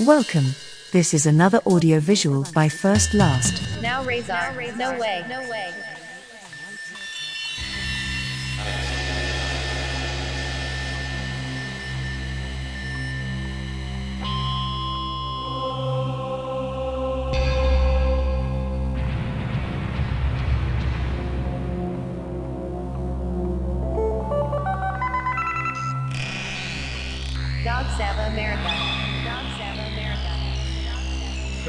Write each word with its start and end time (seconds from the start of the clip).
Welcome. 0.00 0.54
This 0.92 1.14
is 1.14 1.24
another 1.24 1.62
audio 1.64 2.00
visual 2.00 2.44
by 2.52 2.68
First 2.68 3.14
Last. 3.14 3.80
Now 3.80 4.04
Razor. 4.04 4.52
No 4.76 4.98
way. 4.98 5.24
No 5.26 5.40
way. 5.48 5.72
Dog 27.64 27.86
Sava 27.96 28.30
America. 28.30 28.95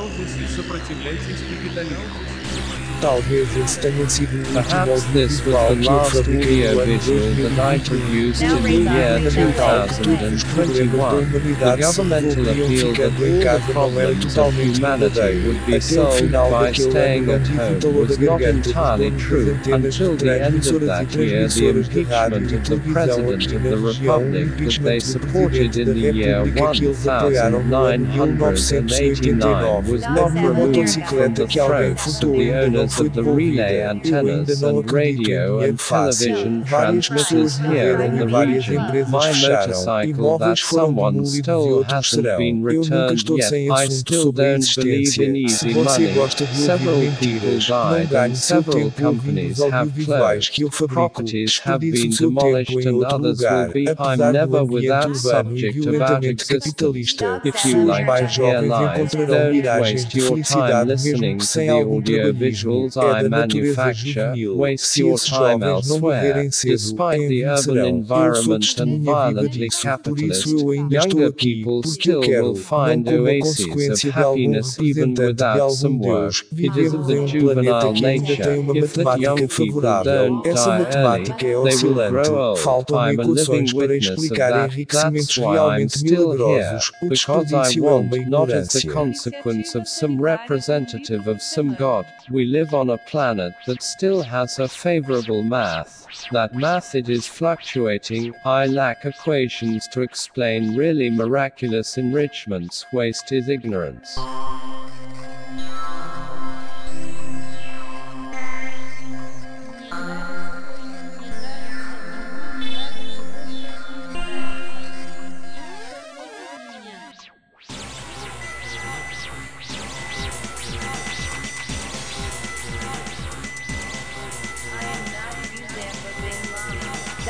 Пожалуйста, 0.00 0.48
сопротивляйтесь 0.56 1.42
капитализму. 1.42 2.79
Talvez 3.00 3.56
esse 3.56 3.80
tenha 3.80 4.08
sido 4.10 4.34
o 4.34 4.38
último 4.40 4.62
Perhaps 4.62 5.04
this 5.12 5.40
was 5.46 5.68
the 5.68 5.88
last 5.88 6.12
que 6.12 6.18
eu 6.18 6.22
fabriquei 6.22 6.68
audio 6.68 6.74
no 6.74 6.80
ano 6.82 6.98
visual 6.98 7.20
that 7.56 7.74
I 7.74 7.78
2020. 7.78 7.88
produced 7.88 8.42
in 8.42 8.62
the 8.62 8.70
year 8.70 9.16
on. 9.16 9.30
Fundamental 9.30 10.04
que 10.04 10.04
todos 10.04 10.30
os 10.30 10.44
problemas 10.44 11.58
da 11.58 11.76
2021. 11.76 11.76
The 11.76 11.76
governmental 11.80 12.42
appeal 12.50 12.92
that 12.92 13.04
all 13.04 13.20
the 13.20 13.44
casa 13.44 13.72
não 13.72 14.00
era 14.00 14.14
problems 14.14 14.36
of 14.36 14.54
humanity 14.54 15.32
would 15.46 15.66
be 15.66 15.80
solved 15.80 16.32
by 16.32 16.72
staying 16.72 17.30
at 17.30 17.46
home 17.48 17.94
was 17.94 18.18
not 18.18 18.42
entirely 18.42 19.10
true 19.12 19.56
until 19.72 20.16
the 20.16 20.42
end 20.42 20.56
of 20.56 20.82
e 20.82 20.86
that 20.86 21.16
year 21.16 21.48
the 21.48 21.56
transmissoras 21.56 21.88
de 21.88 22.04
rádio 22.04 22.38
impeachment 22.38 22.52
e 22.52 22.74
of 22.74 22.82
the 22.82 22.92
president 22.92 23.52
of 23.54 23.62
the 23.62 23.76
republic 23.76 24.46
that 24.58 24.82
they 24.82 25.00
supported 25.00 25.76
in 25.76 25.86
the 25.86 26.12
year 26.12 26.44
República 26.44 26.72
que 26.72 26.84
eles 26.84 27.08
apoiaram 27.08 27.64
no 27.64 27.86
ano 27.86 28.26
1989 28.26 29.90
was 29.90 30.02
not 30.02 30.32
removed 30.34 30.90
from 31.08 31.34
the 31.34 31.46
throats 31.46 32.22
of 32.22 32.36
the 32.36 32.52
owners 32.52 32.89
foi 32.90 33.06
of 33.06 33.14
the 33.14 33.22
relay 33.22 33.82
antennas 33.82 34.62
and 34.62 34.92
radio 34.92 35.60
and 35.60 35.78
television 35.78 36.64
transmitters 36.64 37.58
here 37.58 38.00
in 38.00 38.16
the 38.16 38.26
region. 38.26 38.76
My 39.10 39.32
motorcycle 39.32 40.38
that 40.38 40.58
someone 40.58 41.24
stole 41.26 41.82
hasn't 41.84 42.24
been 42.38 42.62
returned 42.62 43.28
yet. 43.30 43.52
I 43.72 43.86
still 43.86 44.32
don't 44.32 44.66
believe 44.76 45.18
in 45.18 45.36
easy 45.36 45.74
money. 45.74 46.12
Several 46.52 47.00
people 47.16 47.58
died 47.60 48.12
and 48.12 48.36
several 48.36 48.90
companies 48.92 49.62
have 49.62 49.94
closed. 50.04 50.60
Properties 50.88 51.58
have 51.60 51.80
been 51.80 52.10
demolished 52.10 52.70
em 52.70 52.86
and 52.86 53.04
others 53.04 53.40
will 53.40 53.72
be. 53.72 53.88
I'm 53.98 54.18
never 54.32 54.64
without 54.64 55.16
subject 55.16 55.86
about 55.86 56.24
existence. 56.24 57.14
If 57.44 57.64
you 57.64 57.84
like 57.84 58.06
to 58.18 58.26
hear 58.26 58.60
lies, 58.60 59.12
don't 59.14 59.80
waste 59.80 60.14
your 60.14 60.38
time 60.42 60.88
listening 60.88 61.38
to 61.38 61.58
the 61.58 61.68
algum 61.68 62.79
audio 62.80 62.90
trabalhismo. 62.90 62.90
visuals 62.90 62.96
É 62.96 63.00
I 63.00 63.22
da 63.22 63.28
natureza 63.28 63.84
manufacture. 63.84 64.48
Waste 64.56 65.00
your 65.00 65.18
time 65.18 65.64
elsewhere. 65.64 66.48
Despite 66.48 67.28
the 67.28 67.44
urban 67.44 67.50
envelhecerão. 67.50 67.50
Eu 67.50 67.56
sou 67.56 67.78
environment 67.78 68.80
and 68.80 69.00
violently 69.02 69.68
capitalist, 69.68 70.46
isso 70.46 70.58
eu 70.58 70.70
ainda 70.70 70.96
estou 70.98 71.20
younger 71.20 71.32
people 71.32 71.88
still 71.88 72.20
will 72.20 72.54
find 72.54 73.08
oases 73.08 74.04
of 74.04 74.10
happiness 74.10 74.78
even 74.78 75.14
without 75.14 75.72
some 75.72 75.98
work. 75.98 76.44
It 76.52 76.76
is 76.76 76.94
of 76.94 77.06
the 77.06 77.26
juvenile 77.26 77.92
que 77.94 78.06
ainda 78.06 78.36
tem 78.36 78.58
uma 78.58 78.74
nature. 78.74 78.84
If 78.84 78.94
that 78.94 79.20
young 79.20 79.48
people 79.48 79.80
don't 79.80 80.42
die 80.44 80.86
early, 80.94 81.24
they 81.34 81.54
will 81.54 82.10
grow 82.10 82.54
old. 82.54 82.90
I'm 82.90 83.20
a 83.20 83.24
living 83.24 83.66
para 83.66 83.88
witness 83.88 84.10
of 84.10 84.36
that. 84.36 84.70
That's 84.88 85.38
why 85.38 85.58
I'm 85.58 85.88
still 85.88 86.32
here. 86.36 86.80
Because 87.08 87.52
I 87.52 87.80
want, 87.80 88.28
not 88.28 88.50
as 88.50 88.68
the 88.68 88.88
consequence 88.88 89.74
of 89.74 89.86
some 89.88 90.20
representative 90.20 91.26
of 91.26 91.42
some 91.42 91.74
god. 91.74 92.06
We 92.30 92.44
live 92.44 92.69
on 92.74 92.90
a 92.90 92.98
planet 92.98 93.54
that 93.66 93.82
still 93.82 94.22
has 94.22 94.58
a 94.58 94.68
favorable 94.68 95.42
math. 95.42 96.06
That 96.32 96.54
math 96.54 96.94
it 96.94 97.08
is 97.08 97.26
fluctuating. 97.26 98.34
I 98.44 98.66
lack 98.66 99.04
equations 99.04 99.88
to 99.88 100.02
explain 100.02 100.76
really 100.76 101.10
miraculous 101.10 101.98
enrichments. 101.98 102.86
Waste 102.92 103.32
is 103.32 103.48
ignorance. 103.48 104.18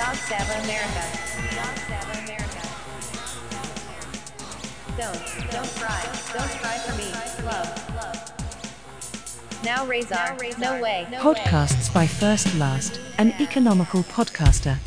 Dog 0.00 0.16
America. 0.64 1.04
Dog 1.56 1.76
America. 2.24 2.62
Don't, 4.96 5.50
don't 5.50 5.68
cry. 5.76 6.02
Don't 6.32 6.50
cry 6.58 6.78
for 6.78 6.96
me. 6.96 7.12
Love, 7.44 7.94
love. 7.94 9.62
Now 9.62 9.84
Razor. 9.84 10.14
No 10.56 10.80
way. 10.80 11.06
No 11.10 11.26
way. 11.30 11.34
Podcasts 11.34 11.92
by 11.92 12.06
First 12.06 12.54
Last, 12.54 12.98
an 13.18 13.34
economical 13.40 14.02
podcaster. 14.04 14.78